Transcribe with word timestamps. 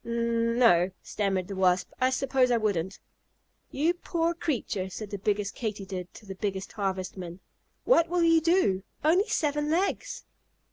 "N 0.03 0.57
no," 0.57 0.89
stammered 1.03 1.47
the 1.47 1.55
Wasp, 1.55 1.91
"I 2.01 2.09
suppose 2.09 2.49
I 2.49 2.57
wouldn't." 2.57 2.97
"You 3.69 3.93
poor 3.93 4.33
creature!" 4.33 4.89
said 4.89 5.11
the 5.11 5.19
biggest 5.19 5.53
Katydid 5.53 6.11
to 6.15 6.25
the 6.25 6.33
biggest 6.33 6.71
Harvestman. 6.71 7.39
"What 7.85 8.09
will 8.09 8.23
you 8.23 8.41
do? 8.41 8.81
Only 9.03 9.27
seven 9.27 9.69
legs!" 9.69 10.23